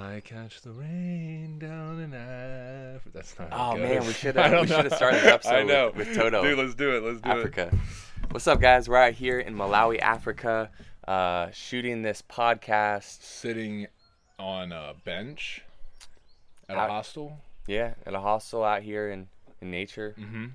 [0.00, 3.10] I catch the rain down in Africa.
[3.12, 3.48] That's not.
[3.52, 5.86] Oh, man, we should have- we should have started the episode I know.
[5.94, 6.42] with- with Toto.
[6.42, 7.02] Dude, let's do it.
[7.02, 7.38] Let's do it.
[7.38, 7.78] Africa.
[8.30, 8.88] What's up, guys?
[8.88, 10.70] We're out here in Malawi, Africa,
[11.06, 13.22] uh, shooting this podcast.
[13.22, 13.88] Sitting
[14.38, 15.62] on a bench
[16.68, 17.38] at Out- a hostel.
[17.66, 19.28] Yeah, at a hostel out here in,
[19.60, 20.14] in nature.
[20.18, 20.46] Mm-hmm.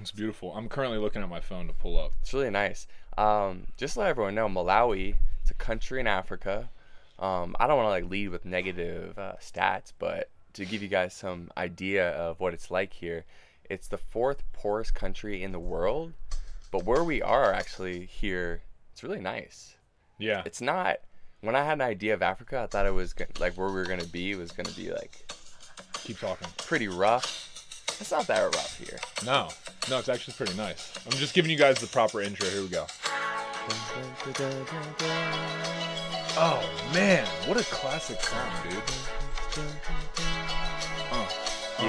[0.00, 0.52] It's beautiful.
[0.56, 2.12] I'm currently looking at my phone to pull up.
[2.22, 2.86] It's really nice.
[3.18, 6.68] Um, just to let everyone know, Malawi, it's a country in Africa.
[7.18, 10.88] Um, I don't want to like lead with negative uh, stats, but to give you
[10.88, 13.24] guys some idea of what it's like here,
[13.70, 16.12] it's the fourth poorest country in the world.
[16.70, 18.62] But where we are actually here,
[18.92, 19.76] it's really nice.
[20.18, 20.42] Yeah.
[20.44, 20.96] It's not.
[21.40, 23.74] When I had an idea of Africa, I thought it was go- like where we
[23.74, 25.30] were gonna be was gonna be like
[26.04, 26.48] Keep talking.
[26.58, 27.50] pretty rough.
[28.00, 28.98] It's not that rough here.
[29.24, 29.48] No.
[29.88, 30.92] No, it's actually pretty nice.
[31.06, 32.48] I'm just giving you guys the proper intro.
[32.48, 32.86] Here we go.
[36.36, 38.82] Oh man, what a classic song, dude.
[41.12, 41.28] Uh,
[41.80, 41.88] Yeah,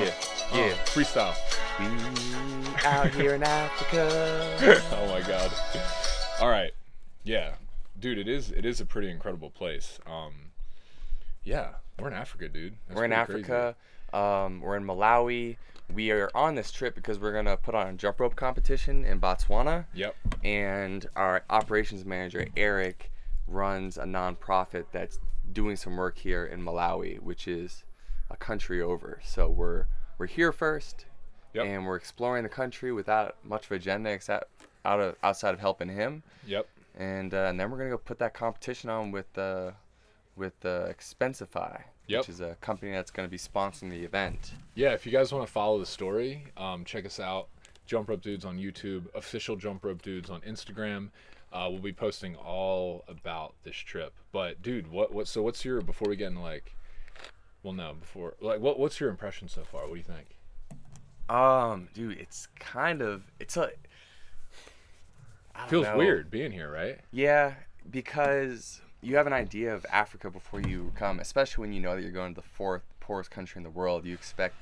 [0.52, 0.74] uh, yeah.
[0.86, 1.36] freestyle.
[1.80, 4.82] We out here in Africa.
[4.94, 5.52] oh my god.
[6.40, 6.72] All right.
[7.24, 7.54] Yeah.
[8.00, 10.00] Dude, it is it is a pretty incredible place.
[10.06, 10.34] Um
[11.44, 12.76] Yeah, we're in Africa, dude.
[12.88, 13.14] That's we're in.
[13.14, 13.76] Africa.
[14.14, 15.58] Um, we're in Malawi.
[15.94, 19.20] We are on this trip because we're gonna put on a jump rope competition in
[19.20, 20.16] Botswana, Yep.
[20.44, 23.12] and our operations manager Eric
[23.48, 25.20] runs a nonprofit that's
[25.54, 27.84] doing some work here in Malawi, which is
[28.30, 29.20] a country over.
[29.24, 29.86] So we're
[30.18, 31.06] we're here first,
[31.54, 31.66] Yep.
[31.66, 34.46] and we're exploring the country without much of agenda except
[34.84, 36.24] out of outside of helping him.
[36.48, 36.68] Yep.
[36.98, 39.72] and uh, and then we're gonna go put that competition on with uh,
[40.36, 42.22] with uh, Expensify, Yep.
[42.22, 44.54] which is a company that's gonna be sponsoring the event.
[44.74, 47.48] Yeah, if you guys want to follow the story, um, check us out.
[47.86, 51.10] Jump Rope Dudes on YouTube, official Jump Rope Dudes on Instagram.
[51.56, 54.14] Uh, we'll be posting all about this trip.
[54.34, 56.76] But dude, what what so what's your before we get into like
[57.64, 59.84] well no, before like what what's your impression so far?
[59.84, 60.38] What do you think?
[61.30, 63.70] Um, dude, it's kind of it's a
[65.58, 65.98] don't Feels know.
[65.98, 67.00] weird being here, right?
[67.12, 67.54] Yeah,
[67.90, 72.02] because you have an idea of Africa before you come, especially when you know that
[72.02, 74.06] you're going to the fourth poorest country in the world.
[74.06, 74.56] You expect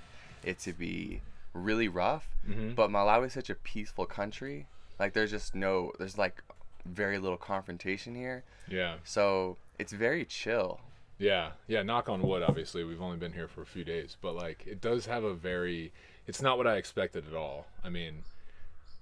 [0.43, 1.21] it to be
[1.53, 2.75] really rough, Mhm.
[2.75, 4.67] but Malawi is such a peaceful country.
[4.99, 6.43] Like there's just no, there's like
[6.85, 8.44] very little confrontation here.
[8.67, 8.95] Yeah.
[9.03, 10.79] So it's very chill.
[11.17, 11.83] Yeah, yeah.
[11.83, 12.44] Knock on wood.
[12.44, 15.33] Obviously, we've only been here for a few days, but like, it does have a
[15.33, 15.91] very.
[16.27, 17.67] It's not what I expected at all.
[17.83, 18.23] I mean,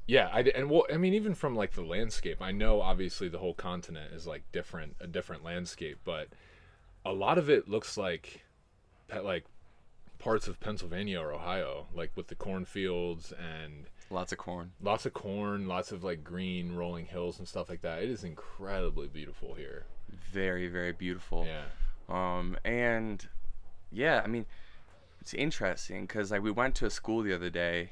[0.08, 3.38] yeah, I and well, I mean, even from like the landscape, I know obviously the
[3.38, 6.28] whole continent is like different, a different landscape, but
[7.06, 8.42] a lot of it looks like,
[9.24, 9.46] like
[10.19, 14.74] parts of Pennsylvania or Ohio, like with the cornfields and Lots of corn.
[14.82, 18.04] lots of corn, lots of like green rolling hills and stuff like that.
[18.04, 19.86] It is incredibly beautiful here.
[20.10, 21.48] Very, very beautiful.
[21.48, 21.64] Yeah.
[22.10, 23.26] Um, and
[23.92, 24.46] yeah, I mean,
[25.22, 27.92] it's interesting because like we went to a school the other day,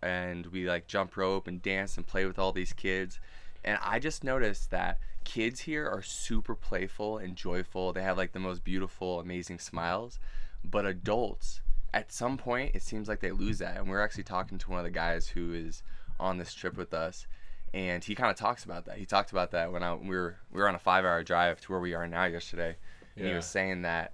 [0.00, 3.20] and we like jump rope and dance and play with all these kids,
[3.64, 7.92] and I just noticed that kids here are super playful and joyful.
[7.92, 10.18] They have like the most beautiful, amazing smiles,
[10.64, 11.60] but adults
[11.98, 13.76] at some point it seems like they lose that.
[13.76, 15.82] And we're actually talking to one of the guys who is
[16.20, 17.26] on this trip with us.
[17.74, 18.98] And he kind of talks about that.
[18.98, 21.72] He talked about that when I, we were we were on a five-hour drive to
[21.72, 22.76] where we are now yesterday,
[23.16, 24.12] and he was saying that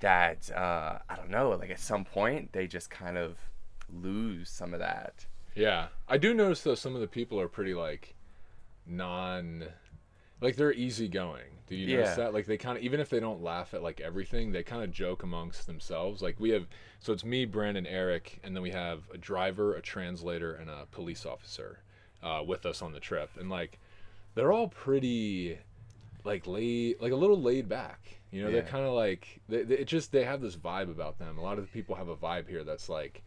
[0.00, 3.36] that uh, I don't know, like at some point they just kind of
[3.92, 5.26] lose some of that.
[5.54, 8.14] Yeah, I do notice though some of the people are pretty like
[8.86, 9.66] non,
[10.42, 11.44] like they're easygoing.
[11.68, 12.24] Do you notice Yeah.
[12.24, 12.34] that?
[12.34, 14.90] Like they kind of even if they don't laugh at like everything, they kind of
[14.92, 16.20] joke amongst themselves.
[16.20, 16.66] Like we have,
[17.00, 20.86] so it's me, Brandon, Eric, and then we have a driver, a translator, and a
[20.90, 21.78] police officer
[22.22, 23.78] uh, with us on the trip, and like
[24.34, 25.58] they're all pretty
[26.24, 28.18] like laid, like a little laid back.
[28.30, 31.18] You know, they're kind of like they, they, it just they have this vibe about
[31.18, 31.38] them.
[31.38, 33.22] A lot of the people have a vibe here that's like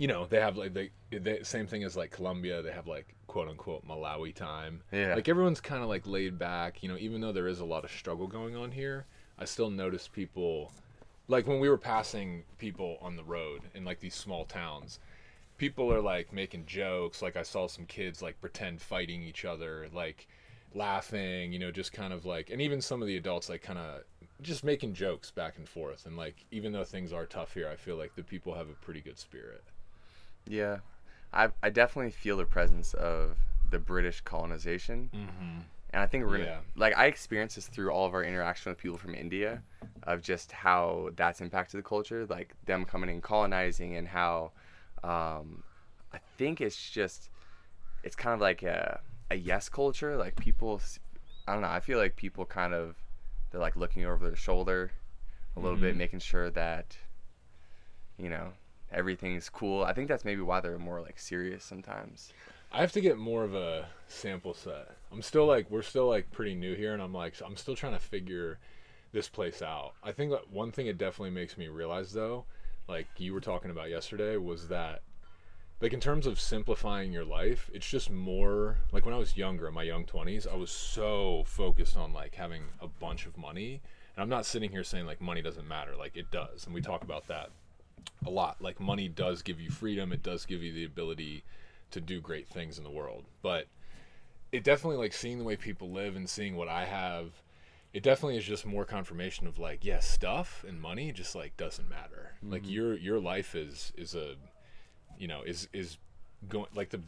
[0.00, 3.48] you know they have like the, same thing as like Colombia they have like quote
[3.48, 5.14] unquote Malawi time Yeah.
[5.14, 7.84] like everyone's kind of like laid back you know even though there is a lot
[7.84, 9.04] of struggle going on here
[9.38, 10.72] I still notice people
[11.28, 15.00] like when we were passing people on the road in like these small towns
[15.58, 19.86] people are like making jokes like I saw some kids like pretend fighting each other
[19.92, 20.26] like
[20.74, 23.78] laughing you know just kind of like and even some of the adults like kind
[23.78, 24.00] of
[24.40, 27.76] just making jokes back and forth and like even though things are tough here I
[27.76, 29.62] feel like the people have a pretty good spirit
[30.50, 30.78] Yeah,
[31.32, 33.36] I I definitely feel the presence of
[33.70, 35.60] the British colonization, mm-hmm.
[35.92, 36.60] and I think we're gonna Yeah.
[36.74, 39.62] like I experienced this through all of our interaction with people from India,
[40.02, 44.52] of just how that's impacted the culture, like them coming and colonizing, and how
[45.04, 45.62] um,
[46.12, 47.30] I think it's just
[48.02, 49.00] it's kind of like a
[49.30, 50.80] a yes culture, like people.
[51.46, 51.68] I don't know.
[51.68, 52.96] I feel like people kind of
[53.50, 54.90] they're like looking over their shoulder
[55.56, 55.98] a little bit, Mhm.
[55.98, 56.96] making sure that
[58.18, 58.52] you know
[58.92, 59.84] everything's cool.
[59.84, 62.32] I think that's maybe why they're more like serious sometimes.
[62.72, 64.96] I have to get more of a sample set.
[65.10, 67.94] I'm still like we're still like pretty new here, and I'm like I'm still trying
[67.94, 68.58] to figure
[69.12, 69.94] this place out.
[70.02, 72.44] I think that one thing it definitely makes me realize though,
[72.88, 75.02] like you were talking about yesterday, was that
[75.80, 79.68] like in terms of simplifying your life, it's just more like when I was younger,
[79.68, 83.80] in my young 20s, I was so focused on like having a bunch of money.
[84.14, 86.66] And I'm not sitting here saying like money doesn't matter, like it does.
[86.66, 87.50] And we talk about that
[88.26, 88.60] a lot.
[88.60, 91.44] Like money does give you freedom, it does give you the ability
[91.90, 93.24] to do great things in the world.
[93.42, 93.66] But
[94.52, 97.30] it definitely like seeing the way people live and seeing what I have,
[97.92, 101.88] it definitely is just more confirmation of like, yes, stuff and money just like doesn't
[101.88, 102.34] matter.
[102.42, 102.70] Like mm-hmm.
[102.70, 104.34] your your life is is a
[105.18, 105.98] you know, is is
[106.48, 107.00] going like the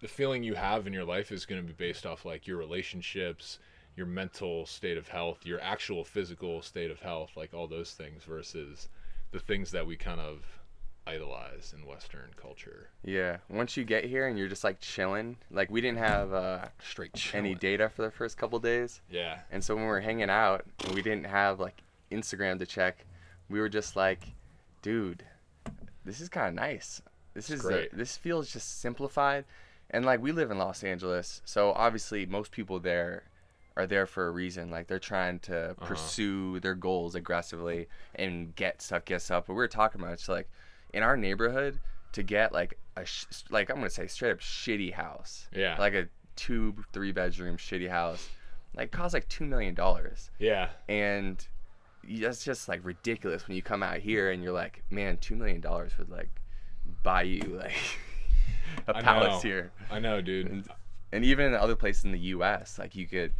[0.00, 2.58] the feeling you have in your life is going to be based off like your
[2.58, 3.58] relationships,
[3.96, 8.22] your mental state of health, your actual physical state of health, like all those things
[8.24, 8.88] versus
[9.36, 10.38] the things that we kind of
[11.06, 12.88] idolize in western culture.
[13.04, 13.36] Yeah.
[13.50, 17.34] Once you get here and you're just like chilling, like we didn't have uh, Straight
[17.34, 19.02] any data for the first couple days.
[19.10, 19.40] Yeah.
[19.52, 23.04] And so when we were hanging out and we didn't have like Instagram to check,
[23.50, 24.22] we were just like,
[24.80, 25.22] dude,
[26.06, 27.02] this is kind of nice.
[27.34, 29.44] This It's is a- this feels just simplified.
[29.90, 33.24] And like we live in Los Angeles, so obviously most people there
[33.76, 34.70] are there for a reason.
[34.70, 35.86] Like they're trying to Uh-huh.
[35.86, 39.44] pursue their goals aggressively and get stuff, get stuff.
[39.46, 40.48] But we were talking about it's like
[40.94, 41.78] in our neighborhood
[42.12, 45.76] to get like a sh- like I'm gonna say straight up shitty house, Yeah.
[45.78, 48.28] like a two three bedroom shitty house,
[48.74, 50.68] like costs like two million dollars yeah.
[50.88, 51.46] and
[52.08, 55.60] that's just like ridiculous when you come out here and you're like, man, two million
[55.60, 56.30] dollars would like
[57.02, 57.72] buy you like
[58.86, 59.50] a I palace know.
[59.50, 60.46] here, I know, dude.
[60.46, 60.68] and,
[61.12, 63.32] and even in other places in the U.S., like you could,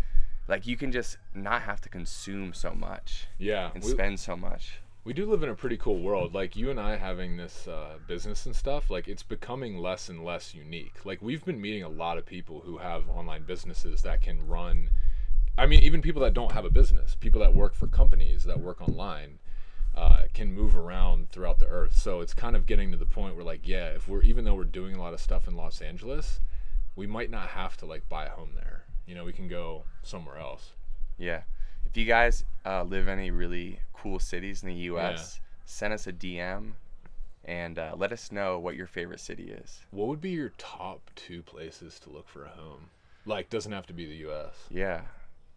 [0.49, 3.71] like you can just not have to consume so much yeah.
[3.75, 4.81] and we- spend so much.
[5.05, 7.95] we do live in a pretty cool world like you and i having this uh,
[8.07, 11.89] business and stuff like it's becoming less and less unique like we've been meeting a
[11.89, 14.91] lot of people who have online businesses that can run
[15.59, 18.61] i mean even people that don't have a business people that work for companies that
[18.61, 19.39] work online
[19.97, 23.35] uh, can move around throughout the earth so it's kind of getting to the point
[23.35, 25.81] where like yeah if we're even though we're doing a lot of stuff in los
[25.81, 26.39] angeles
[26.95, 28.76] we might not have to like buy a home there
[29.07, 30.73] you know we can go somewhere else
[31.19, 31.43] Yeah.
[31.87, 36.07] If you guys uh, live in any really cool cities in the U.S., send us
[36.07, 36.73] a DM
[37.45, 39.81] and uh, let us know what your favorite city is.
[39.93, 42.91] What would be your top two places to look for a home?
[43.25, 44.53] Like, doesn't have to be the U.S.
[44.69, 45.03] Yeah.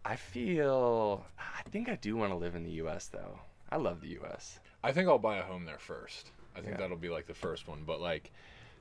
[0.04, 1.26] I feel.
[1.38, 3.08] I think I do want to live in the U.S.
[3.08, 3.40] though.
[3.70, 4.60] I love the U.S.
[4.82, 6.30] I think I'll buy a home there first.
[6.56, 6.76] I think Yeah.
[6.78, 7.82] that'll be like the first one.
[7.84, 8.30] But like,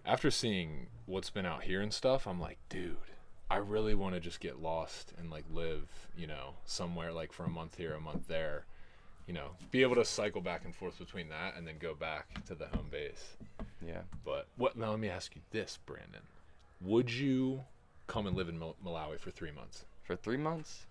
[0.05, 2.95] after seeing what's been out here and stuff, I'm like, dude,
[3.49, 5.87] I really want to just get lost and like live,
[6.17, 8.65] you know, somewhere like for a month here, a month there.
[9.27, 12.43] You know, be able to cycle back and forth between that and then go back
[12.45, 13.35] to the home base.
[13.85, 14.01] Yeah.
[14.25, 14.75] But what?
[14.75, 16.21] Now let me ask you this, Brandon:
[16.81, 17.61] Would you
[18.07, 19.85] come and live in Mal- Malawi for three months?
[20.03, 20.87] For three months?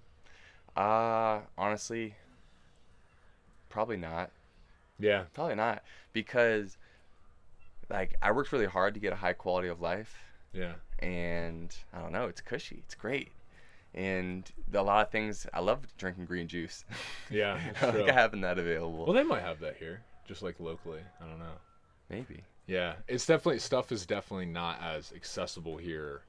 [0.77, 2.15] Uh, honestly,
[3.69, 4.31] probably not.
[5.01, 5.25] Yeah.
[5.35, 5.83] Probably not
[6.13, 6.77] because,
[7.91, 10.17] like, I worked really hard to get a high quality of life,
[10.53, 10.75] Yeah.
[11.01, 13.31] And I don't know, it's cushy, it's great,
[13.95, 15.47] and a lot of things.
[15.53, 16.85] I love drinking green juice.
[17.31, 18.07] Yeah, I like true.
[18.07, 19.05] having that available.
[19.05, 21.01] Well, they might have that here, just like locally.
[21.21, 21.57] I don't know.
[22.09, 22.43] Maybe.
[22.67, 26.23] Yeah, it's definitely stuff is definitely not as accessible here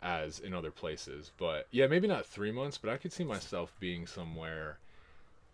[0.00, 1.32] as in other places.
[1.38, 4.78] But yeah, maybe not three months, but I could see myself being somewhere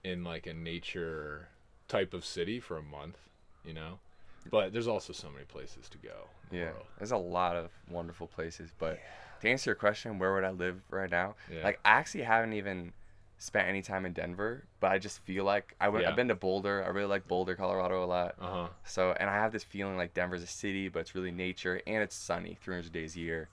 [0.05, 1.49] in like a nature
[1.89, 3.17] type of city for a month.
[3.65, 3.99] You know,
[4.50, 6.28] but there's also so many places to go.
[6.50, 6.87] Yeah, world.
[6.99, 8.99] there's a lot of wonderful places, but
[9.40, 11.35] to answer your question, where would I live right now?
[11.52, 11.64] Yeah.
[11.64, 12.92] Like, I actually haven't even
[13.38, 16.11] spent any time in Denver, but I just feel like I went, Yeah.
[16.11, 16.85] I've been to Boulder.
[16.85, 18.35] I really like Boulder, Colorado a lot.
[18.38, 18.68] Uh huh.
[18.85, 22.02] So, and I have this feeling like Denver's a city, but it's really nature and
[22.02, 23.49] it's sunny 300 days a year.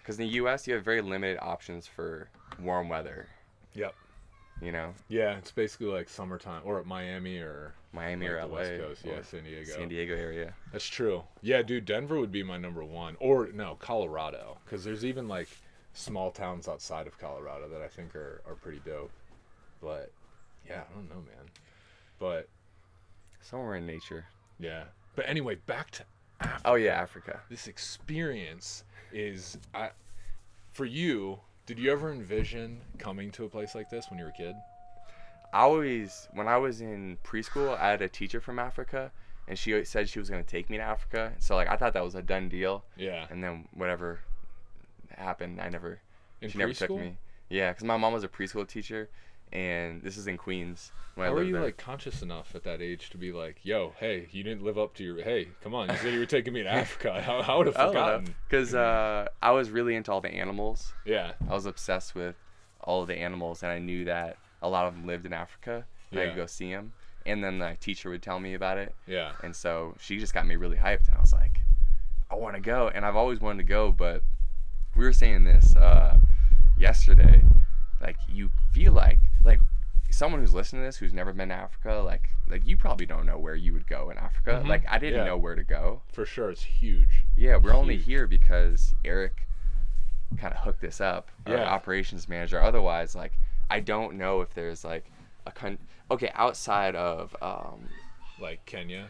[0.00, 3.26] Because in the U.S., you have very limited options for warm weather.
[3.74, 3.94] Yep.
[4.62, 8.54] You know, Yeah, it's basically like summertime or at Miami or Miami like or LA,
[8.54, 9.02] West Coast.
[9.04, 9.70] Yeah, San Diego.
[9.70, 10.54] San Diego area.
[10.72, 11.22] That's true.
[11.42, 13.16] Yeah, dude, Denver would be my number one.
[13.20, 15.48] Or no, Colorado, because there's even like
[15.92, 19.10] small towns outside of Colorado that I think are are pretty dope.
[19.82, 20.10] But
[20.66, 21.50] yeah, I don't know, man.
[22.18, 22.48] But
[23.40, 24.24] Somewhere in nature.
[24.58, 24.84] yeah.
[25.14, 26.04] But anyway, back to
[26.40, 26.62] Africa.
[26.64, 27.40] Oh yeah, Africa.
[27.48, 29.90] This experience is I
[30.72, 31.40] for you.
[31.66, 34.54] Did you ever envision coming to a place like this when you were a kid?
[35.52, 39.10] I always, when I was in preschool, I had a teacher from Africa,
[39.48, 41.32] and she said she was gonna take me to Africa.
[41.40, 42.84] So like, I thought that was a done deal.
[42.96, 43.26] Yeah.
[43.30, 44.20] And then whatever
[45.10, 45.98] happened, I never.
[46.40, 47.00] In she never took preschool?
[47.00, 47.16] me.
[47.48, 49.08] Yeah, because my mom was a preschool teacher,
[49.52, 50.92] and this is in Queens.
[51.16, 51.62] How were you there.
[51.62, 54.94] like conscious enough at that age to be like, "Yo, hey, you didn't live up
[54.96, 57.22] to your hey, come on, you said you were taking me to Africa.
[57.22, 60.92] How, how would have I forgotten?" because uh, I was really into all the animals.
[61.06, 62.36] Yeah, I was obsessed with
[62.82, 65.86] all of the animals, and I knew that a lot of them lived in Africa.
[66.10, 66.28] And I Yeah.
[66.30, 66.92] could go see them,
[67.24, 70.46] and then the teacher would tell me about it, yeah, and so she just got
[70.46, 71.62] me really hyped, and I was like,
[72.30, 74.22] I want to go, and I've always wanted to go, but
[74.94, 76.16] we were saying this uh,
[76.78, 77.42] yesterday,
[78.00, 79.60] like you feel like like
[80.10, 83.26] someone who's listening to this who's never been to Africa, like like you probably don't
[83.26, 84.60] know where you would go in Africa.
[84.62, 84.68] Mhm.
[84.68, 85.24] Like I didn't Yeah.
[85.26, 86.02] know where to go.
[86.12, 86.50] for sure.
[86.50, 87.24] It's huge.
[87.36, 89.46] Yeah, we're only here because Eric
[90.38, 91.64] kind of hooked this up, our Yeah.
[91.64, 92.60] operations manager.
[92.60, 93.32] Otherwise, like
[93.70, 95.10] I don't know if there's like
[95.46, 95.78] a con.
[96.10, 97.88] Okay, outside of, um,
[98.38, 99.08] Like Kenya.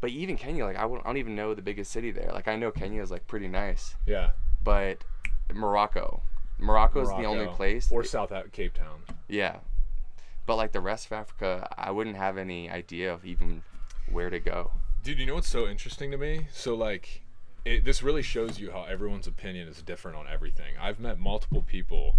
[0.00, 2.30] but even Kenya, like I don't even know the biggest city there.
[2.32, 5.04] Like I know Kenya is like pretty nice, Yeah, but
[5.52, 6.22] Morocco,
[6.62, 7.56] Morocco is the only Morocco.
[7.56, 7.90] place.
[7.90, 9.02] Or South Af- Cape Town.
[9.28, 9.56] yeah,
[10.46, 13.62] but like the rest of Africa, I wouldn't have any idea of even
[14.10, 14.70] where to go.
[15.04, 16.46] Dude, you know what's so interesting to me?
[16.52, 17.22] So like,
[17.64, 20.74] it, this really shows you how everyone's opinion is different on everything.
[20.80, 22.16] I've met multiple people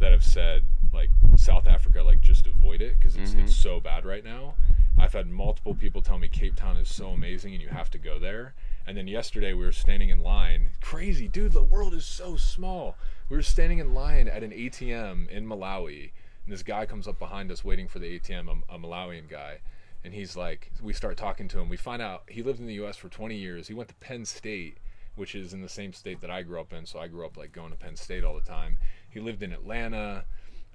[0.00, 3.44] that have said like South Africa, like just avoid it because it's, Mhm.
[3.44, 4.54] it's so bad right now.
[4.98, 7.98] I've had multiple people tell me Cape Town is so amazing and you have to
[7.98, 8.54] go there.
[8.86, 10.68] And then yesterday we were standing in line.
[10.80, 11.52] Crazy, dude.
[11.52, 12.96] The world is so small.
[13.32, 16.10] We were standing in line at an ATM in Malawi,
[16.44, 19.60] and this guy comes up behind us waiting for the ATM, a, a Malawian guy.
[20.04, 21.70] And he's like, we start talking to him.
[21.70, 22.98] We find out he lived in the U.S.
[22.98, 23.68] for 20 years.
[23.68, 24.76] He went to Penn State,
[25.16, 26.84] which is in the same state that I grew up in.
[26.84, 28.76] So I grew up like going to Penn State all the time.
[29.08, 30.26] He lived in Atlanta.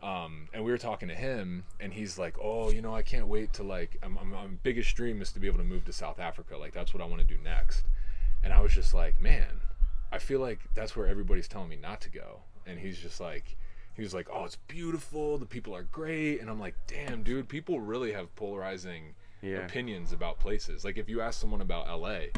[0.02, 3.28] Um, and we were talking to him, and he's like, "Oh, you know, I can't
[3.28, 5.94] wait to like, I'm, I'm, my biggest dream is to be able to move to
[5.94, 6.58] South Africa.
[6.58, 7.86] Like, that's what I want to do next."
[8.44, 9.62] And I was just like, "Man,
[10.12, 13.58] I feel like that's where everybody's telling me not to go." And he's just like,
[13.96, 15.38] he was like, "Oh, it's beautiful.
[15.38, 19.58] The people are great." And I'm like, "Damn, dude, people really have polarizing Yeah.
[19.66, 20.84] opinions about places.
[20.86, 22.32] Like, if you ask someone about LA,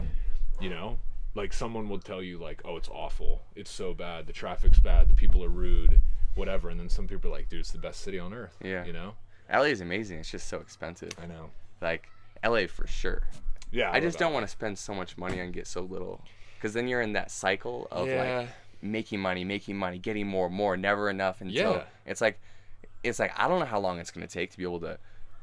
[0.59, 0.99] you know,
[1.35, 3.41] like someone will tell you like, "Oh, it's awful.
[3.55, 4.25] It's so bad.
[4.27, 5.09] The traffic's bad.
[5.09, 5.99] The people are rude."
[6.35, 8.85] Whatever, and then some people are like, "Dude, it's the best city on earth." Yeah.
[8.85, 9.15] you know.
[9.51, 10.19] LA is amazing.
[10.19, 11.09] It's just so expensive.
[11.21, 11.49] I know.
[11.81, 12.07] Like
[12.43, 13.23] LA for sure.
[13.71, 16.23] Yeah, I just don't want to spend so much money and get so little,
[16.59, 18.39] because then you're in that cycle of Yeah.
[18.39, 18.49] like
[18.81, 21.83] making money, making money, getting more, more, never enough until Yeah.
[22.05, 22.39] it's like,
[23.03, 24.99] it's like I don't know how long it's gonna take to be able to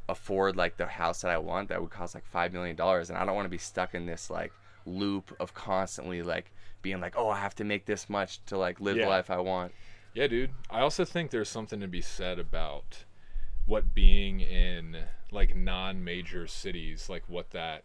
[0.09, 3.19] afford like the house that I want that would cost like five million dollars, and
[3.19, 4.53] I don't want to be stuck in this like
[4.85, 8.81] loop of constantly like being like, oh, I have to make this much to like
[8.81, 9.05] live Yeah.
[9.05, 9.73] the life I want.
[10.15, 10.51] Yeah, dude.
[10.71, 13.05] I also think there's something to be said about
[13.67, 14.97] what being in
[15.33, 17.83] like non-major cities, like what that.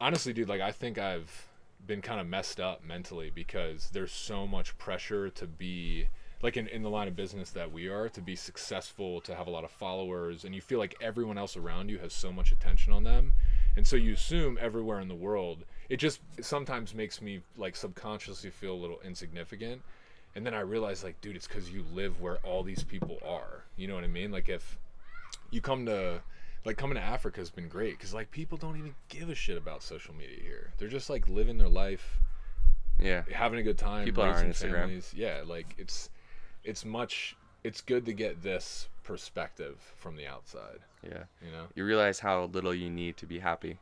[0.00, 1.48] Honestly, dude, like I think I've
[1.86, 6.06] been kind of messed up mentally because there's so much pressure to be
[6.42, 9.46] like in, in the line of business that we are to be successful to have
[9.46, 12.52] a lot of followers and you feel like everyone else around you has so much
[12.52, 13.32] attention on them.
[13.76, 18.50] And so you assume everywhere in the world it just sometimes makes me like subconsciously
[18.50, 19.82] feel a little insignificant.
[20.34, 23.64] And then i realize like dude it's because you live where all these people are.
[23.76, 24.32] You know what i mean?
[24.32, 24.78] Like if
[25.50, 26.22] you come to
[26.64, 29.56] like coming to africa has been great because like people don't even give a shit
[29.56, 32.20] about social media here they're just like living their life
[33.00, 33.22] Yeah.
[33.32, 34.80] having a good time People are on Instagram.
[34.82, 35.12] families.
[35.16, 36.10] yeah like it's
[36.64, 41.24] it's much it's good to get this perspective from the outside Yeah.
[41.44, 43.78] you know You realize how little you need to be happy.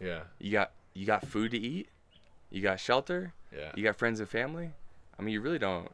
[0.00, 1.88] yeah You got you got food to eat,
[2.50, 4.70] you got shelter, yeah you got friends and family.
[5.18, 5.88] I mean, you really don't.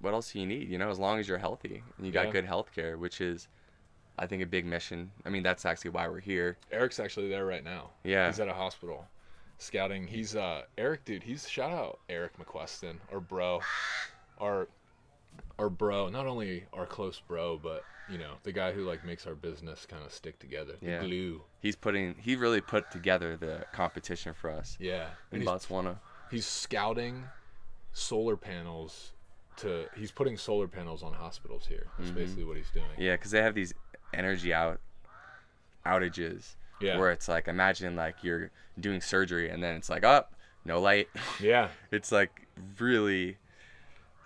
[0.00, 0.68] What else do you need?
[0.68, 2.32] You know, as long as you're healthy and you got Yeah.
[2.32, 3.46] good health care, which is,
[4.22, 5.10] I think, a big mission.
[5.26, 6.56] I mean, that's actually why we're here.
[6.70, 8.28] eric's actually there right now Yeah.
[8.28, 9.04] he's at a hospital
[9.58, 13.60] scouting he's uh eric dude he's shout out eric mcqueston or bro
[14.40, 14.66] our
[15.56, 19.24] our bro not only our close bro but you know the guy who like makes
[19.24, 21.00] our business kind of stick together the Yeah.
[21.04, 22.16] glue He's putting.
[22.16, 25.98] He really put together the competition for us yeah in Botswana.
[26.30, 27.22] he's scouting
[27.92, 29.12] solar panels
[29.58, 32.14] to he's putting solar panels on hospitals here that's Mhm.
[32.16, 33.72] basically what he's doing Yeah, because they have these
[34.12, 34.80] energy out
[35.86, 40.34] outages yeah where it's like imagine like you're doing surgery and then it's like up,
[40.64, 41.08] no light.
[41.40, 42.46] yeah it's like
[42.78, 43.36] really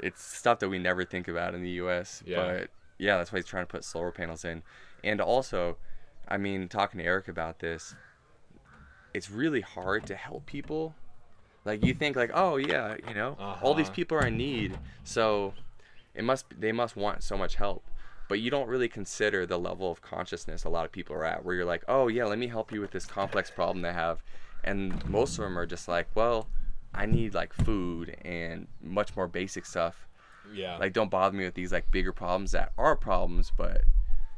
[0.00, 2.22] it's stuff that we never think about in the US.
[2.26, 2.36] Yeah.
[2.44, 4.62] But yeah, that's why he's trying to put solar panels in.
[5.02, 5.78] And also,
[6.28, 7.94] I mean, talking to Eric about this,
[9.14, 10.94] it's really hard to help people.
[11.64, 13.94] Like you think like, oh yeah, you know, all these Uh-huh.
[13.94, 15.54] people are in need, so
[16.14, 17.82] it must they must want so much help.
[18.28, 21.44] But you don't really consider the level of consciousness a lot of people are at,
[21.44, 24.22] where you're like, oh yeah, let me help you with this complex problem they have,
[24.64, 26.48] and most of them are just like, well,
[26.94, 30.06] I need like food and much more basic stuff.
[30.52, 33.82] yeah Like, don't bother me with these like bigger problems that are problems, but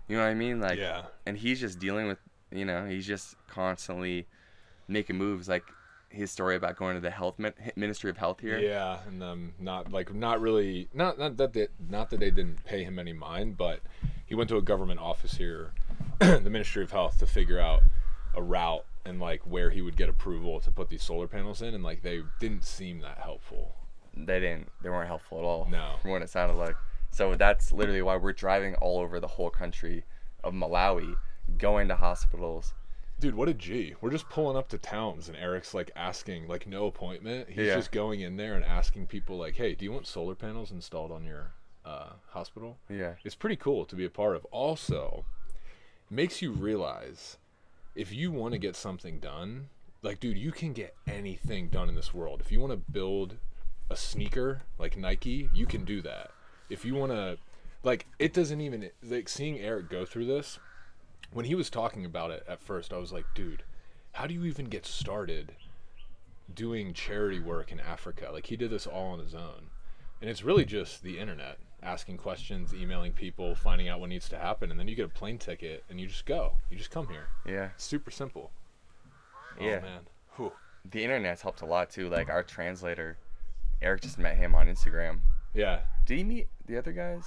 [0.08, 0.60] You know what I mean?
[0.60, 1.02] Like, yeah.
[1.26, 2.18] and he's just dealing with,
[2.50, 4.26] you know, he's just constantly
[4.88, 5.48] making moves.
[5.48, 5.64] Like
[6.10, 7.36] his story about going to the health
[7.76, 8.58] Ministry of Health here.
[8.58, 12.64] Yeah, and um, not like not really not not that they, not that they didn't
[12.64, 13.80] pay him any mind, but
[14.24, 15.72] he went to a government office here,
[16.18, 17.82] the Ministry of Health, to figure out
[18.34, 21.74] a route and like where he would get approval to put these solar panels in,
[21.74, 23.74] and like they didn't seem that helpful.
[24.16, 24.68] They didn't.
[24.82, 25.68] They weren't helpful at all.
[25.70, 25.94] No.
[26.02, 26.76] From what it sounded like.
[27.10, 30.04] So that's literally why we're driving all over the whole country
[30.44, 31.14] of Malawi,
[31.56, 32.74] going to hospitals.
[33.20, 33.94] Dude, what a G.
[34.00, 37.48] We're just pulling up to towns and Eric's like asking, like no appointment.
[37.48, 37.74] He's Yeah.
[37.74, 41.10] just going in there and asking people like, Hey, do you want solar panels installed
[41.10, 41.52] on your
[41.84, 42.78] uh, hospital?
[42.88, 43.14] Yeah.
[43.24, 44.44] It's pretty cool to be a part of.
[44.46, 45.24] Also,
[46.08, 47.38] makes you realize
[47.96, 49.68] if you want to get something done,
[50.02, 52.40] like dude, you can get anything done in this world.
[52.40, 53.36] If you want to build
[53.90, 56.30] a sneaker like Nike, you can do that.
[56.70, 57.38] If you want to
[57.82, 60.60] like it doesn't even like seeing Eric go through this
[61.32, 63.62] when he was talking about it at first, I was like, dude,
[64.12, 65.52] how do you even get started
[66.52, 68.30] doing charity work in Africa?
[68.32, 69.70] Like he did this all on his own.
[70.20, 74.38] And it's really just the internet, asking questions, emailing people, finding out what needs to
[74.38, 76.54] happen, and then you get a plane ticket and you just go.
[76.70, 77.28] You just come here.
[77.46, 77.68] Yeah.
[77.74, 78.50] It's super simple.
[79.60, 79.78] Oh, yeah.
[79.78, 80.00] Oh man.
[80.36, 80.52] Whew.
[80.90, 82.08] The internet's helped a lot too.
[82.08, 83.18] Like our translator,
[83.80, 85.20] Eric just met him on Instagram.
[85.54, 85.80] Yeah.
[86.06, 87.24] Did he meet the other guys?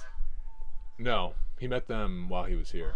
[0.98, 1.34] No.
[1.58, 2.94] He met them while he was here.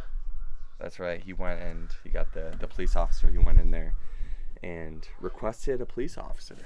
[0.78, 1.22] That's right.
[1.22, 3.30] He went and he got the the police officer.
[3.30, 3.94] He went in there
[4.62, 6.56] and requested a police officer.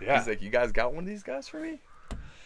[0.00, 0.18] Yeah.
[0.18, 1.80] He's like, "You guys got one of these guys for me?"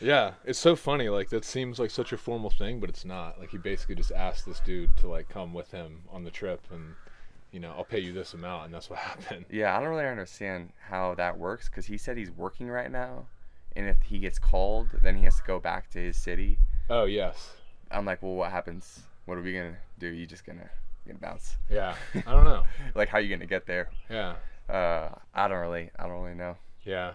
[0.00, 1.08] Yeah, it's so funny.
[1.08, 3.38] Like that seems like such a formal thing, but it's not.
[3.38, 6.60] Like he basically just asked this dude to like come with him on the trip,
[6.70, 6.94] and
[7.52, 9.46] you know, I'll pay you this amount, and that's what happened.
[9.50, 13.26] Yeah, I don't really understand how that works because he said he's working right now,
[13.76, 16.58] and if he gets called, then he has to go back to his city.
[16.90, 17.52] Oh yes,
[17.90, 19.00] I'm like, well, what happens?
[19.26, 20.08] What are we gonna do?
[20.08, 20.68] You just gonna
[21.06, 21.56] gonna bounce?
[21.70, 21.94] yeah.
[22.14, 22.62] I don't know.
[22.94, 23.90] Like, how you gonna get there?
[24.10, 24.36] Yeah,
[24.68, 26.56] Uh, I don't really, I don't really know.
[26.84, 27.12] yeah.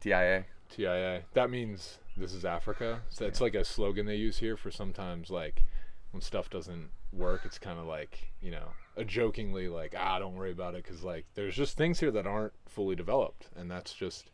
[0.00, 0.44] TIA.
[0.70, 1.22] TIA.
[1.34, 3.00] That means this is Africa.
[3.10, 5.64] So it's like a slogan they use here for sometimes like
[6.12, 7.42] when stuff doesn't work.
[7.44, 11.02] It's kind of like you know a jokingly like ah don't worry about it because
[11.02, 14.30] like there's just things here that aren't fully developed, and that's just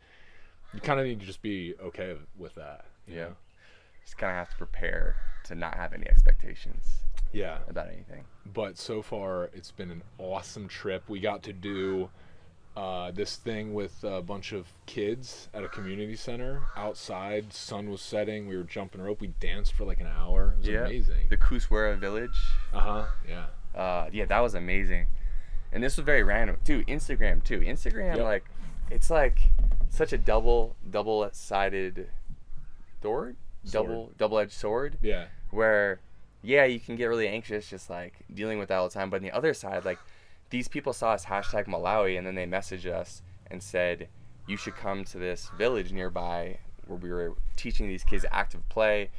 [0.74, 2.84] you kind of need to just be okay with that.
[3.06, 3.24] you Yeah.
[3.24, 3.36] know?
[4.04, 6.84] Just kind of have to prepare to not have any expectations
[7.34, 7.58] Yeah.
[7.68, 8.24] about anything.
[8.52, 11.02] but so far it's been an awesome trip.
[11.08, 12.08] We got to do
[12.76, 17.52] uh, this thing with a bunch of kids at a community center outside.
[17.52, 18.48] Sun was setting.
[18.48, 19.20] We were jumping rope.
[19.20, 20.54] We danced for like an hour.
[20.54, 21.26] It was amazing.
[21.30, 22.36] The Kuswera village.
[22.72, 23.04] Uh huh.
[23.28, 23.46] Yeah.
[23.80, 25.06] Uh, yeah, that was amazing.
[25.72, 26.84] And this was very random too.
[26.86, 27.60] Instagram too.
[27.60, 28.24] Instagram Yep.
[28.24, 28.44] like
[28.90, 29.50] it's like
[29.88, 32.08] such a double double sided
[33.02, 33.72] sword, Sword.
[33.86, 34.98] double double edged sword.
[35.02, 35.26] Yeah.
[35.50, 36.00] Where
[36.44, 39.10] yeah, you can get really anxious just like dealing with that all the time.
[39.10, 39.98] But on the other side, like
[40.50, 44.08] these people saw us hashtag Malawi and then they messaged us and said
[44.46, 49.10] you should come to this village nearby where we were teaching these kids active play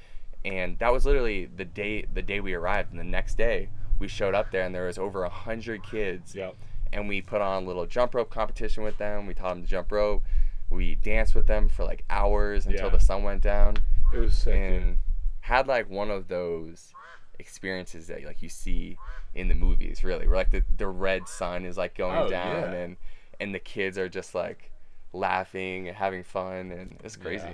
[0.45, 4.07] and that was literally the day the day we arrived and the next day we
[4.07, 6.55] showed up there and there was over a hundred kids Yep.
[6.93, 9.67] and we put on a little jump rope competition with them we taught them to
[9.67, 10.23] jump rope
[10.69, 12.91] we danced with them for like hours until Yeah.
[12.91, 13.77] the sun went down
[14.13, 14.53] It was sick.
[14.53, 14.81] dude.
[14.83, 14.97] and
[15.41, 16.93] had like one of those
[17.39, 18.97] experiences that like you see
[19.33, 22.71] in the movies really where like the, the red sun is like going Oh, down
[22.73, 22.79] yeah.
[22.79, 22.97] and
[23.39, 24.71] and the kids are just like
[25.13, 27.47] laughing and having fun and it's crazy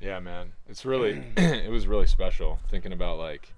[0.00, 0.08] Yeah.
[0.14, 0.52] yeah, man.
[0.68, 3.52] It's really it was really special thinking about like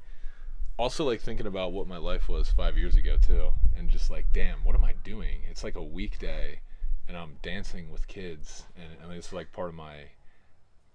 [0.79, 4.27] also like thinking about what my life was 5 years ago too and just like
[4.33, 5.41] damn, what am I doing?
[5.51, 6.61] It's like a weekday
[7.09, 9.95] and I'm dancing with kids and mean it's like part of my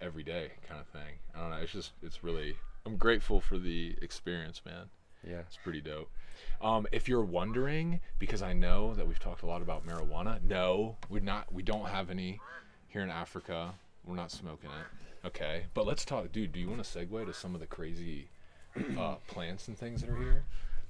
[0.01, 1.15] everyday kind of thing.
[1.35, 4.85] I don't know, it's just it's really I'm grateful for the experience, man.
[5.27, 6.09] yeah It's pretty dope.
[6.61, 10.97] Um, if you're wondering, because I know that we've talked a lot about marijuana, no,
[11.09, 11.53] we're not.
[11.53, 12.39] We don't have any
[12.87, 13.73] here in Africa.
[14.05, 15.27] We're not smoking it.
[15.27, 16.51] Okay, but let's talk, dude.
[16.51, 18.27] Do you want to segue to some of the crazy
[18.97, 20.43] uh, plants and things that are here?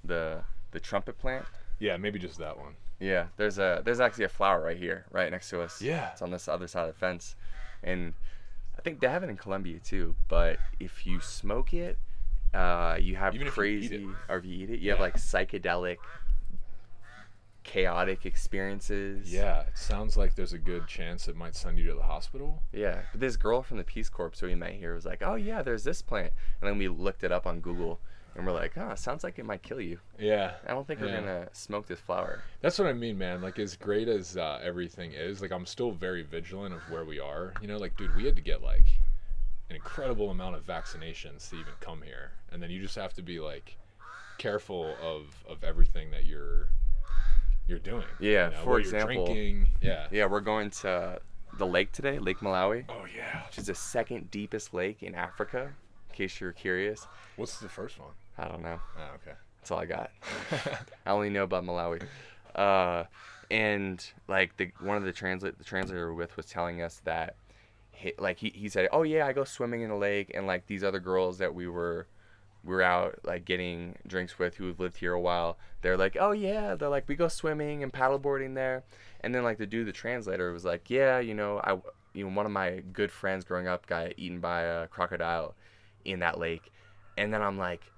[0.05, 1.45] the the trumpet plant
[1.79, 2.73] Yeah, maybe just that one.
[2.99, 6.09] yeah there's a there's actually a flower right here right next to us Yeah.
[6.11, 7.35] it's on this other side of the fence
[7.83, 8.13] and
[8.83, 11.97] think they have it in colombia too but if you smoke it
[12.53, 15.17] uh, you have Even if you crazy or if you eat it you have like
[15.17, 15.97] psychedelic
[17.63, 19.33] chaotic experiences.
[19.33, 22.61] Yeah, it sounds like there's a good chance it might send you to the hospital.
[22.71, 25.35] Yeah, but this girl from the Peace Corps who we met here was like, "Oh
[25.35, 27.99] yeah, there's this plant," and then we looked it up on Google,
[28.35, 31.13] and we're like, "Oh, sounds like it might kill you." Yeah, I don't think we're
[31.15, 32.43] gonna smoke this flower.
[32.61, 33.41] That's what I mean, man.
[33.41, 37.19] Like, as great as uh, everything is, like, I'm still very vigilant of where we
[37.19, 37.53] are.
[37.61, 38.87] You know, like, dude, we had to get like
[39.69, 43.21] an incredible amount of vaccinations to even come here, and then you just have to
[43.21, 43.77] be like
[44.37, 46.69] careful of of everything that you're
[47.67, 48.03] you're doing.
[48.19, 49.67] Yeah, you know, for example- drinking.
[49.81, 50.07] Yeah.
[50.11, 51.19] Yeah, we're going to
[51.57, 53.45] the lake today, Lake Malawi, Oh yeah.
[53.45, 55.71] which is the second deepest lake in Africa.
[56.09, 58.09] In case you're curious, What's the first one?
[58.37, 58.79] I don't know.
[58.97, 59.37] Oh, okay.
[59.59, 60.11] That's all I got.
[61.05, 62.01] I only know about Malawi.
[62.55, 63.05] Uh,
[63.49, 67.35] and like the one of the translate the translator we're with was telling us that
[67.91, 70.65] he, like he, he said, "Oh yeah, I go swimming in the lake and like
[70.67, 72.07] these other girls that we were
[72.63, 76.17] we were out like getting drinks with who have lived here a while, they're like,
[76.19, 78.83] "Oh yeah, they're like we go swimming and paddleboarding there."
[79.21, 81.79] And then like the dude the translator was like, "Yeah, you know, I
[82.13, 85.55] you know, one of my good friends growing up got eaten by a crocodile
[86.05, 86.71] in that lake."
[87.17, 87.92] And then I'm like,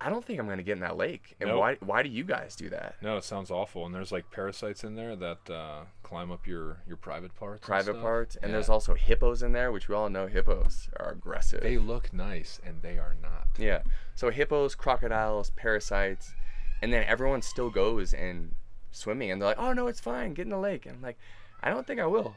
[0.00, 1.34] I don't think I'm gonna get in that lake.
[1.40, 1.58] And Nope.
[1.58, 2.94] why why do you guys do that?
[3.02, 3.84] No, it sounds awful.
[3.84, 7.66] And there's like parasites in there that uh, climb up your your private parts.
[7.66, 8.02] Private stuff.
[8.02, 8.52] parts, and Yeah.
[8.58, 11.62] there's also hippos in there, which we all know hippos are aggressive.
[11.62, 13.48] They look nice and they are not.
[13.58, 13.82] yeah.
[14.14, 16.32] So hippos, crocodiles, parasites,
[16.80, 18.54] and then everyone still goes and
[18.92, 20.32] swimming, and they're like, "Oh no, it's fine.
[20.34, 21.18] Get in the lake." And I'm like,
[21.62, 22.34] I don't think I will.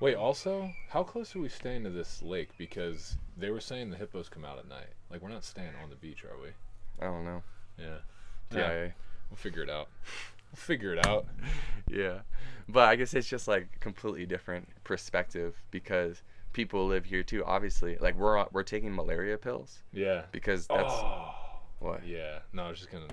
[0.00, 2.48] Wait, also, how close are we staying to this lake?
[2.58, 4.88] Because they were saying the hippos come out at night.
[5.10, 6.48] Like we're not staying on the beach, are we?
[7.00, 7.42] I don't know.
[7.78, 7.98] Yeah.
[8.54, 8.88] Yeah.
[9.30, 9.88] We'll figure it out.
[10.50, 11.26] We'll figure it out.
[11.90, 12.20] Yeah.
[12.68, 16.22] But I guess it's just like completely different perspective because
[16.54, 17.44] people live here too.
[17.44, 20.22] Obviously, like we're we're taking malaria pills Yeah.
[20.32, 21.34] because that's oh.
[21.80, 22.06] what.
[22.06, 22.38] Yeah.
[22.54, 23.08] No, I was just gonna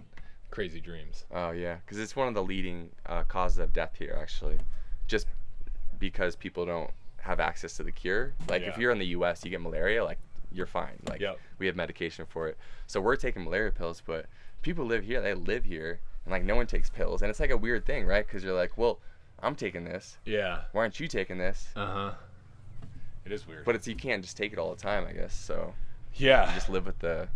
[0.52, 1.26] crazy dreams.
[1.32, 4.58] Oh yeah, because it's one of the leading uh, causes of death here, actually.
[5.08, 5.28] Just
[6.00, 8.34] because people don't have access to the cure.
[8.48, 10.20] Like if you're in the U.S., you get malaria, like
[10.52, 11.00] you're fine.
[11.08, 11.40] Like Yep.
[11.60, 12.58] we have medication for it.
[12.88, 14.26] So we're taking malaria pills, but
[14.62, 15.22] people live here.
[15.22, 18.06] They live here, and like no one takes pills, and it's like a weird thing,
[18.06, 18.26] right?
[18.26, 19.00] Because you're like, well,
[19.42, 20.18] I'm taking this.
[20.26, 20.62] Yeah.
[20.72, 21.70] Why aren't you taking this?
[21.76, 22.12] Uh huh.
[23.26, 23.66] It is weird.
[23.66, 25.36] But it's you can't just take it all the time, I guess.
[25.36, 25.74] So
[26.16, 26.48] yeah.
[26.50, 27.28] you just live with the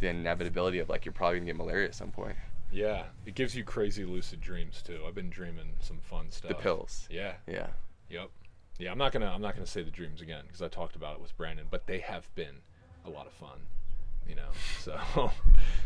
[0.00, 2.36] the inevitability of like you're probably gonna get malaria at some point.
[2.72, 3.04] Yeah.
[3.24, 5.00] It gives you crazy lucid dreams too.
[5.06, 6.48] I've been dreaming some fun stuff.
[6.48, 7.08] The pills.
[7.10, 7.34] Yeah.
[7.46, 7.68] Yeah.
[8.10, 8.30] Yep.
[8.78, 11.14] Yeah, I'm not gonna I'm not gonna say the dreams again because I talked about
[11.16, 12.56] it with Brandon, but they have been
[13.04, 13.58] a lot of fun,
[14.28, 14.48] you know.
[14.80, 15.30] So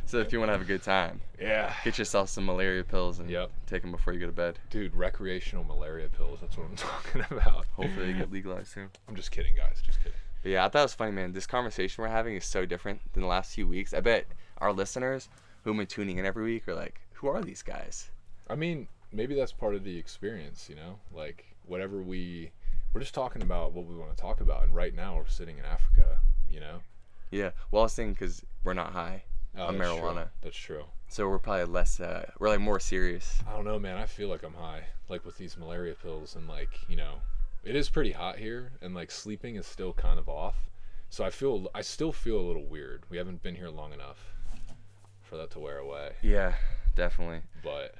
[0.07, 3.19] So if you want to have a good time, yeah, get yourself some malaria pills
[3.21, 3.51] and Yep.
[3.67, 4.59] take them before you go to bed.
[4.71, 6.41] dude, recreational malaria pills.
[6.41, 7.67] That's what I'm talking about.
[7.77, 8.89] Hopefully they get legalized soon.
[9.09, 9.81] I'm just kidding, guys.
[9.85, 10.19] Just kidding.
[10.43, 11.33] But yeah, I thought it was funny, man.
[11.33, 13.95] This conversation we're having is so different than the last few weeks.
[13.95, 14.27] I bet
[14.59, 15.29] our listeners
[15.63, 18.11] who've been tuning in every week are like, who are these guys?
[18.49, 20.99] I mean, maybe that's part of the experience, you know.
[21.15, 22.51] Like whatever we
[22.93, 25.59] we're just talking about what we want to talk about, and right now we're sitting
[25.59, 26.19] in Africa,
[26.51, 26.81] you know.
[27.31, 27.51] Yeah.
[27.71, 29.23] Well, I was thinking because we're not high
[29.57, 30.01] Oh, on that's true.
[30.01, 30.85] marijuana, That's true.
[31.09, 31.99] so we're probably less.
[32.01, 33.43] Uh, we're like more serious.
[33.49, 33.97] I don't know, man.
[33.97, 37.15] I feel like I'm high, like with these malaria pills, and like you know,
[37.65, 40.55] it is pretty hot here, and like sleeping is still kind of off.
[41.13, 43.03] So I feel, I still feel a little weird.
[43.11, 44.19] We haven't been here long enough
[45.23, 46.13] for that to wear away.
[46.23, 46.55] Yeah,
[46.95, 47.41] definitely.
[47.65, 47.97] But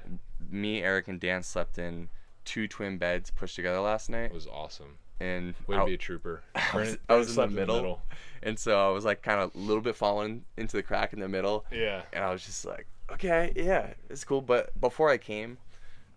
[0.49, 2.07] Me, Eric, and Dan slept in
[2.45, 4.97] two twin beds pushed together last night, it was awesome.
[5.19, 6.41] and Way I- be a trooper.
[6.55, 8.01] I was, I was Brandon in the middle,
[8.43, 11.19] and so I was like kind of a little bit falling into the crack in
[11.19, 12.01] the middle, Yeah.
[12.13, 14.41] and I was just like, okay, yeah, it's cool.
[14.41, 15.57] But before I came,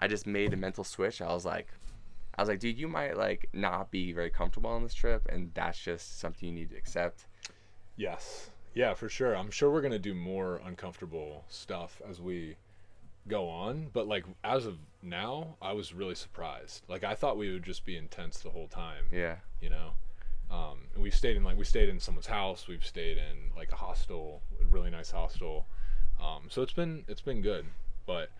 [0.00, 1.20] I just made a mental switch.
[1.22, 1.68] I was like,
[2.36, 5.50] I was like, dude, you might like not be very comfortable on this trip, and
[5.54, 7.26] that's just something you need to accept.
[7.96, 8.50] Yes.
[8.74, 9.36] Yeah, for sure.
[9.36, 12.56] I'm sure we're gonna do more uncomfortable stuff as we
[13.28, 13.90] go on.
[13.92, 16.82] But like as of now, I was really surprised.
[16.88, 19.04] Like I thought we would just be intense the whole time.
[19.12, 19.92] Yeah, you know
[20.50, 23.72] um, and we've stayed in like we stayed in someone's house we've stayed in like
[23.72, 25.66] a hostel a really nice hostel
[26.22, 27.66] um, so it's been it's been good
[28.06, 28.30] but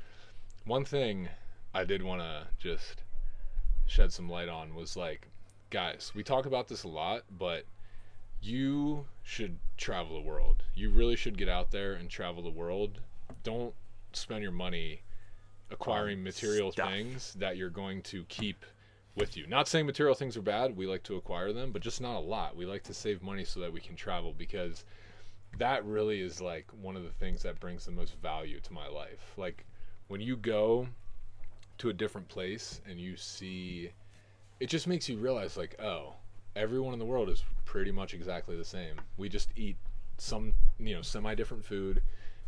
[0.64, 1.28] one thing
[1.74, 3.02] i did want to just
[3.86, 5.28] shed some light on was like
[5.70, 7.64] guys we talk about this a lot but
[8.40, 13.00] you should travel the world you really should get out there and travel the world
[13.42, 13.74] don't
[14.20, 15.02] spend your money
[15.70, 16.90] acquiring material stuff.
[16.90, 18.64] things that you're going to keep
[19.16, 19.46] with you.
[19.46, 20.76] Not saying material things are bad.
[20.76, 22.56] We like to acquire them, but just not a lot.
[22.56, 24.84] We like to save money so that we can travel because
[25.58, 28.88] that really is like one of the things that brings the most value to my
[28.88, 29.34] life.
[29.36, 29.64] Like
[30.08, 30.88] when you go
[31.78, 33.90] to a different place and you see
[34.60, 36.14] it just makes you realize like, oh,
[36.56, 38.94] everyone in the world is pretty much exactly the same.
[39.16, 39.76] We just eat
[40.18, 42.02] some, you know, semi different food.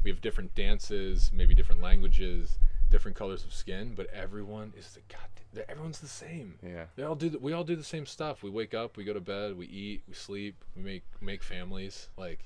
[0.07, 2.61] We have different dances, maybe different languages,
[2.93, 5.65] different colors of skin, but everyone is the god.
[5.69, 6.55] Everyone's the same.
[6.63, 7.29] yeah, They all do.
[7.29, 8.45] The, we all do the same stuff.
[8.45, 12.09] We wake up, we go to bed, we eat, we sleep, we make make families.
[12.17, 12.45] Like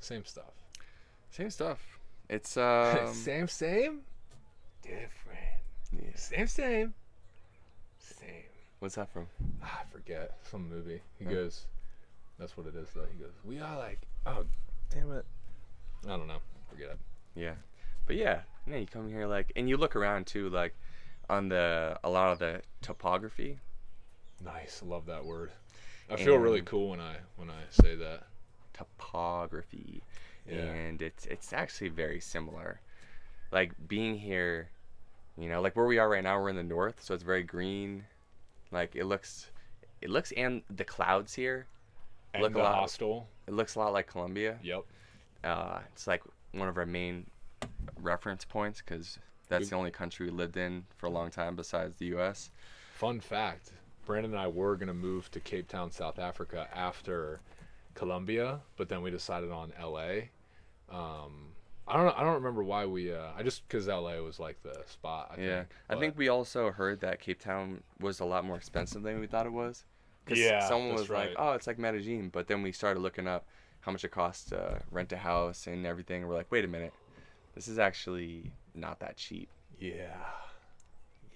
[0.00, 0.54] same stuff.
[1.30, 1.98] same stuff.
[2.30, 4.00] It's um, same, same,
[4.80, 5.60] different.
[5.92, 6.08] yeah.
[6.14, 6.94] Same, same,
[7.98, 8.44] same.
[8.78, 9.26] What's that from?
[9.62, 11.02] Ah, I forget some movie.
[11.18, 11.32] He Huh.
[11.32, 11.66] goes,
[12.38, 14.46] "That's what it is." Though he goes, "We are like, oh,
[14.88, 15.26] damn it."
[16.06, 16.38] I don't know.
[16.68, 16.98] Forget it.
[17.34, 17.54] Yeah,
[18.06, 20.74] but yeah, yeah, you come here like, and you look around too, like,
[21.30, 23.58] on the a lot of the topography.
[24.44, 25.50] Nice, love that word.
[26.10, 28.24] I feel really cool when I when I say that.
[28.72, 30.02] Topography,
[30.48, 30.56] Yeah.
[30.62, 32.80] and it's it's actually very similar.
[33.50, 34.68] Like being here,
[35.36, 37.42] you know, like where we are right now, we're in the north, so it's very
[37.42, 38.04] green.
[38.70, 39.50] Like it looks,
[40.02, 41.66] it looks, and the clouds here,
[42.34, 43.28] And Look a lot- hostel.
[43.46, 44.58] it looks a lot like Colombia.
[44.62, 44.82] Yep.
[45.44, 47.26] Uh, it's like one of our main
[48.00, 51.96] reference points because that's the only country we lived in for a long time besides
[51.96, 52.50] the U.S.
[52.94, 53.72] Fun fact:
[54.06, 57.40] Brandon and I were gonna move to Cape Town, South Africa after
[57.94, 60.28] Colombia, but then we decided on LA.
[60.90, 61.52] Um,
[61.86, 62.14] I don't know.
[62.16, 63.12] I don't remember why we.
[63.12, 65.30] Uh, I just because LA was like the spot.
[65.36, 68.56] I Yeah, think, I think we also heard that Cape Town was a lot more
[68.56, 69.84] expensive than we thought it was.
[70.26, 73.46] 'Cause Yeah, someone was like, "Oh, it's like Medellin," but then we started looking up
[73.80, 76.26] how much it costs to rent a house and everything.
[76.26, 76.92] We're like, "Wait a minute,
[77.54, 80.16] this is actually not that cheap Yeah.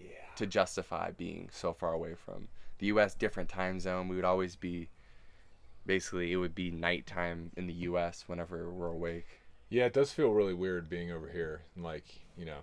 [0.01, 0.09] Yeah.
[0.37, 3.15] to justify being so far away from the U.S.
[3.15, 4.09] Different time zone.
[4.09, 4.89] We would always be,
[5.87, 8.25] basically, it would be nighttime in the U.S.
[8.27, 9.27] whenever we're awake.
[9.69, 11.63] Yeah, it does feel really weird being over here.
[11.75, 12.05] And like,
[12.37, 12.59] you know,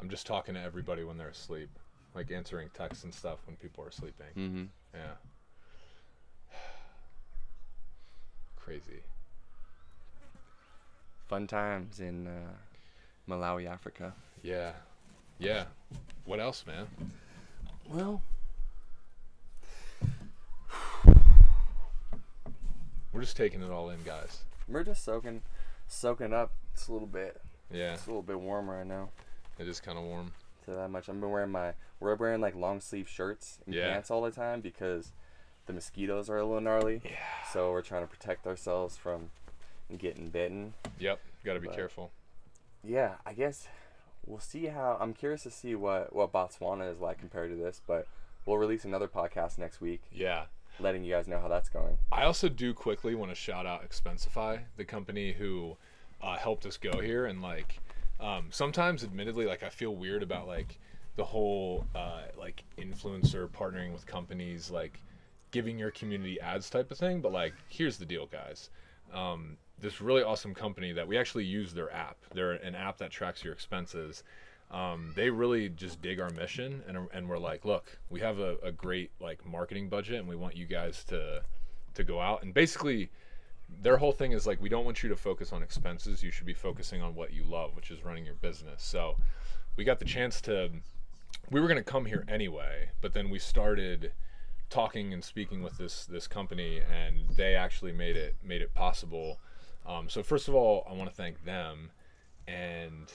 [0.00, 1.70] I'm just talking to everybody when they're asleep,
[2.14, 4.26] like answering texts and stuff when people are sleeping.
[4.36, 4.64] Mm-hmm.
[4.94, 5.14] Yeah.
[8.64, 9.00] Crazy.
[11.28, 12.52] Fun times in uh,
[13.28, 14.14] Malawi, Africa.
[14.42, 14.72] Yeah.
[15.38, 15.64] Yeah.
[16.24, 16.86] What else, man?
[17.88, 18.22] Well,
[23.12, 24.38] We're just taking it all in, guys.
[24.66, 25.42] we're just soaking,
[25.86, 26.52] soaking up.
[26.72, 27.40] It's a little bit.
[27.70, 27.92] Yeah.
[27.92, 29.10] It's a little bit warm right now.
[29.58, 30.32] It is kind of warm.
[30.64, 31.74] To that much, I've been wearing my.
[32.00, 33.92] We're wearing like long sleeve shirts and Yeah.
[33.92, 35.12] pants all the time because
[35.66, 37.00] the mosquitoes are a little gnarly.
[37.04, 37.10] Yeah.
[37.52, 39.30] So we're trying to protect ourselves from
[39.96, 40.74] getting bitten.
[40.98, 41.20] Yep.
[41.44, 42.10] Got to be But- careful.
[42.84, 43.68] Yeah, I guess
[44.26, 44.96] we'll see how.
[45.00, 48.08] I'm curious to see what what Botswana is like compared to this, but
[48.44, 50.46] we'll release another podcast next week, Yeah.
[50.80, 51.98] letting you guys know how that's going.
[52.10, 55.76] I also do quickly want to shout out Expensify, the company who
[56.20, 57.26] uh, helped us go here.
[57.26, 57.78] And like,
[58.18, 60.78] um, sometimes, admittedly, like I feel weird about like
[61.14, 65.00] the whole uh, like influencer partnering with companies, like
[65.52, 67.20] giving your community ads type of thing.
[67.20, 68.70] But like, here's the deal, guys.
[69.14, 72.16] Um, this really awesome company that we actually use their app.
[72.34, 74.24] They're an app that tracks your expenses.
[74.70, 78.56] Um, they really just dig our mission and, and we're like, look, we have a,
[78.62, 81.42] a great like marketing budget and we want you guys to
[81.94, 83.10] to go out and basically
[83.82, 86.46] their whole thing is like we don't want you to focus on expenses you should
[86.46, 89.16] be focusing on what you love which is running your business so
[89.76, 90.70] we got the chance to
[91.50, 94.12] we were going to come here anyway but then we started
[94.72, 99.38] talking and speaking with this this company and they actually made it made it possible.
[99.86, 101.90] Um, so first of all i want to thank them.
[102.48, 103.12] And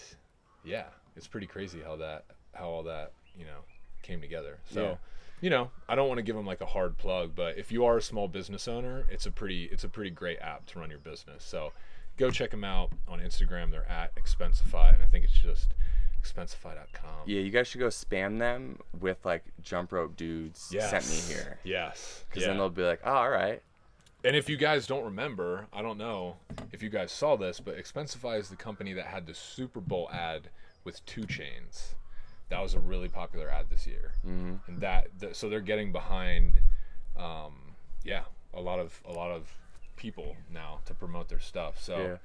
[0.64, 3.62] yeah it's pretty crazy how that how all that you know
[4.04, 4.60] came together.
[4.70, 4.96] So Yeah.
[5.42, 7.86] you know i don't want to give them like a hard plug but if you
[7.86, 10.90] are a small business owner it's a pretty it's a pretty great app to run
[10.92, 11.44] your business.
[11.44, 11.74] So
[12.18, 13.72] go check them out on instagram.
[13.72, 15.74] They're at expensify and i think it's just
[16.34, 21.16] expensify.com Yeah, you guys should go spam them with like jump rope dudes sent me
[21.34, 21.60] here.
[21.64, 22.50] yes Because yeah.
[22.50, 23.62] then they'll be like, oh, all right.
[24.24, 26.38] And if you guys don't remember, I don't know
[26.74, 30.10] if you guys saw this, but Expensify is the company that had the Super Bowl
[30.12, 30.50] ad
[30.84, 31.94] with 2 Chainz.
[32.50, 34.56] That was a really popular ad this year, Mm-hmm.
[34.68, 36.60] and that, that so they're getting behind,
[37.18, 37.54] um,
[38.04, 39.52] yeah, a lot of a lot of
[39.98, 41.82] people now to promote their stuff.
[41.82, 42.18] So Yeah.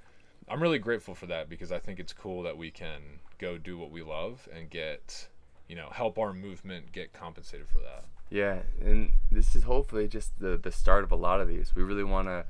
[0.53, 3.01] I'm really grateful for that because I think it's cool that we can
[3.39, 5.29] go do what we love and get,
[5.67, 8.05] you know, help our movement get compensated for that.
[8.29, 11.75] Yeah, and this is hopefully just the the start of a lot of these.
[11.75, 12.45] We really want to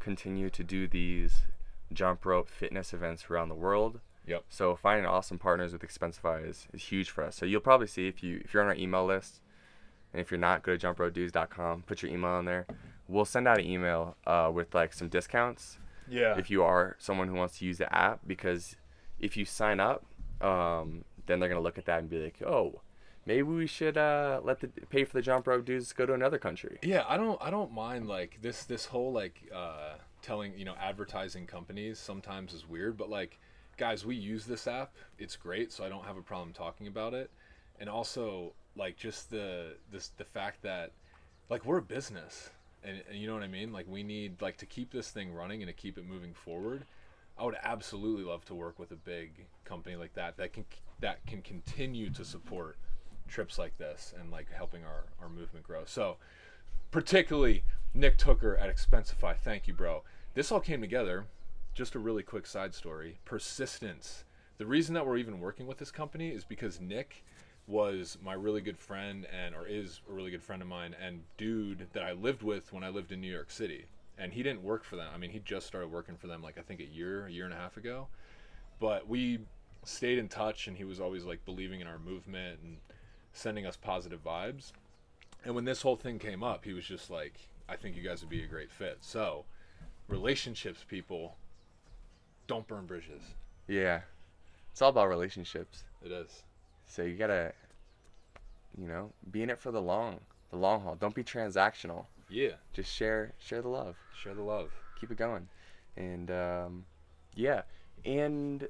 [0.00, 1.44] continue to do these
[1.94, 4.00] jump rope fitness events around the world.
[4.26, 4.44] Yep.
[4.50, 7.36] So finding awesome partners with Expensify is, is huge for us.
[7.36, 9.40] So you'll probably see if you if you're on our email list,
[10.12, 12.66] and if you're not, go to jumpropedudes.com, put your email in there.
[13.08, 16.38] We'll send out an email uh, with like some discounts Yeah.
[16.38, 18.76] if you are someone who wants to use the app because
[19.18, 20.04] if you sign up,
[20.40, 22.80] um, then they're gonna look at that and be like, oh,
[23.24, 26.38] maybe we should uh, let the pay for the jump rope dudes go to another
[26.38, 26.78] country.
[26.82, 30.74] Yeah, I don't I don't mind like this this whole like uh telling, you know,
[30.80, 33.38] advertising companies sometimes is weird, but like
[33.76, 34.94] guys, we use this app.
[35.18, 37.30] It's great, so I don't have a problem talking about it.
[37.78, 40.92] And also like just the this the fact that
[41.50, 42.50] like we're a business.
[42.86, 43.72] And, and you know what I mean?
[43.72, 46.84] Like we need like to keep this thing running and to keep it moving forward.
[47.38, 50.64] I would absolutely love to work with a big company like that that can
[51.00, 52.78] that can continue to support
[53.28, 55.82] trips like this and like helping our, our movement grow.
[55.84, 56.16] So
[56.90, 59.36] particularly Nick Tooker at Expensify.
[59.36, 60.02] Thank you, bro.
[60.34, 61.26] This all came together
[61.74, 63.18] just a really quick side story.
[63.24, 64.24] Persistence.
[64.58, 67.22] The reason that we're even working with this company is because Nick
[67.66, 71.22] was my really good friend and or is a really good friend of mine and
[71.36, 73.86] dude that I lived with when I lived in New York City.
[74.18, 75.08] And he didn't work for them.
[75.14, 77.44] I mean, he just started working for them like I think a year, a year
[77.44, 78.06] and a half ago.
[78.78, 79.40] But we
[79.84, 82.76] stayed in touch and he was always like believing in our movement and
[83.32, 84.72] sending us positive vibes.
[85.44, 87.34] And when this whole thing came up, he was just like,
[87.68, 88.98] I think you guys would be a great fit.
[89.00, 89.44] So,
[90.08, 91.36] relationships, people,
[92.46, 93.22] don't burn bridges.
[93.68, 94.00] Yeah.
[94.72, 95.84] It's all about relationships.
[96.04, 96.42] It is.
[96.86, 97.52] So you gotta,
[98.78, 100.20] you know, be in it for the long,
[100.50, 100.96] the long haul.
[100.96, 102.06] Don't be transactional.
[102.28, 102.52] Yeah.
[102.72, 103.96] Just share, share the love.
[104.20, 104.70] Share the love.
[105.00, 105.48] Keep it going,
[105.96, 106.84] and um,
[107.34, 107.62] yeah.
[108.04, 108.66] And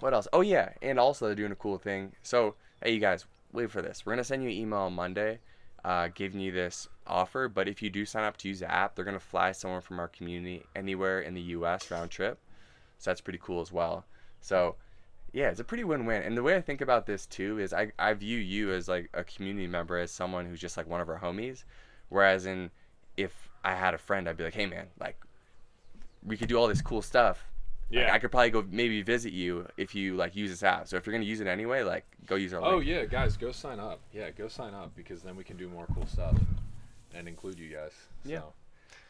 [0.00, 0.28] what else?
[0.32, 2.12] Oh yeah, and also they're doing a cool thing.
[2.22, 4.04] So hey, you guys, wait for this.
[4.04, 5.40] We're gonna send you an email on Monday,
[5.84, 7.48] uh, giving you this offer.
[7.48, 9.98] But if you do sign up to use the app, they're gonna fly someone from
[9.98, 11.90] our community anywhere in the U.S.
[11.90, 12.38] round trip.
[12.98, 14.04] So that's pretty cool as well.
[14.40, 14.76] So
[15.32, 16.22] yeah, it's a pretty win-win.
[16.22, 19.10] And the way I think about this too is I, I view you as like
[19.14, 21.64] a community member as someone who's just like one of our homies.
[22.08, 22.70] Whereas in
[23.16, 25.16] if I had a friend, I'd be like, hey man, like
[26.24, 27.44] we could do all this cool stuff.
[27.90, 28.12] Like, Yeah.
[28.12, 30.88] I could probably go maybe visit you if you like use this app.
[30.88, 32.86] So if you're gonna use it anyway, like go use our Oh link.
[32.88, 34.00] yeah, guys, go sign up.
[34.12, 36.36] Yeah, go sign up because then we can do more cool stuff
[37.14, 37.92] and include you guys.
[38.24, 38.42] Yeah.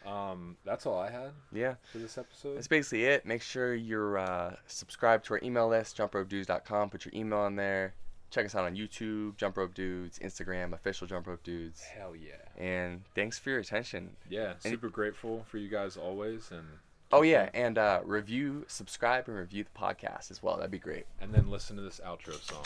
[0.06, 1.74] Um, that's all I had Yeah.
[1.92, 2.56] for this episode.
[2.56, 3.26] That's basically it.
[3.26, 6.90] Make sure you're uh, subscribed to our email list, jumpropedudes.com.
[6.90, 7.94] Put your email in there.
[8.30, 11.82] Check us out on YouTube, Jump Rope Dudes, Instagram, official Jump Rope Dudes.
[11.82, 12.62] Hell yeah.
[12.62, 14.11] And thanks for your attention.
[14.28, 16.66] Yeah, Any- super grateful for you guys always, and
[17.11, 20.56] Oh yeah, and uh, review, subscribe, and review the podcast as well.
[20.56, 21.06] That'd be great.
[21.22, 22.64] and then listen to this outro song.